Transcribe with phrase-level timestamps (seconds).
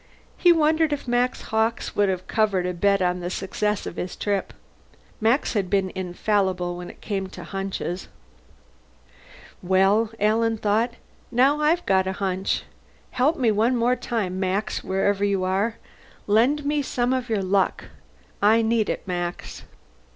[0.35, 4.15] He wondered if Max Hawkes would have covered a bet on the success of his
[4.15, 4.51] trip.
[5.19, 8.07] Max had been infallible when it came to hunches.
[9.61, 10.95] Well, Alan thought,
[11.31, 12.63] _now I've got a hunch.
[13.11, 15.75] Help me one more time, Max, wherever you are!
[16.25, 17.85] Lend me some of your luck.
[18.41, 19.61] I need it, Max.